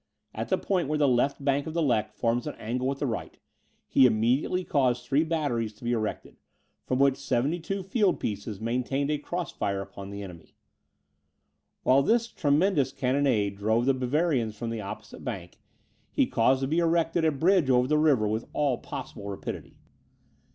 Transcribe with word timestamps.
At 0.33 0.49
the 0.49 0.57
point 0.57 0.87
where 0.87 0.97
the 0.97 1.07
left 1.07 1.45
bank 1.45 1.67
of 1.67 1.75
the 1.75 1.81
Lech 1.83 2.11
forms 2.15 2.47
an 2.47 2.55
angle 2.55 2.87
with 2.87 2.97
the 2.97 3.05
right, 3.05 3.37
he 3.87 4.07
immediately 4.07 4.63
caused 4.63 5.05
three 5.05 5.23
batteries 5.23 5.73
to 5.73 5.83
be 5.83 5.91
erected, 5.91 6.37
from 6.87 6.97
which 6.97 7.17
72 7.17 7.83
field 7.83 8.19
pieces 8.19 8.59
maintained 8.59 9.11
a 9.11 9.19
cross 9.19 9.51
fire 9.51 9.79
upon 9.79 10.09
the 10.09 10.23
enemy. 10.23 10.55
While 11.83 12.01
this 12.01 12.25
tremendous 12.29 12.91
cannonade 12.91 13.57
drove 13.57 13.85
the 13.85 13.93
Bavarians 13.93 14.57
from 14.57 14.71
the 14.71 14.81
opposite 14.81 15.23
bank, 15.23 15.59
he 16.11 16.25
caused 16.25 16.61
to 16.61 16.67
be 16.67 16.79
erected 16.79 17.23
a 17.23 17.31
bridge 17.31 17.69
over 17.69 17.87
the 17.87 17.99
river 17.99 18.27
with 18.27 18.47
all 18.53 18.79
possible 18.79 19.29
rapidity. 19.29 19.77